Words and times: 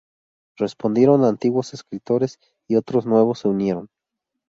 Respondieron 0.57 1.23
antiguos 1.25 1.75
escritores 1.75 2.39
y 2.67 2.75
otros 2.75 3.05
nuevos 3.05 3.37
se 3.37 3.49
unieron. 3.49 3.89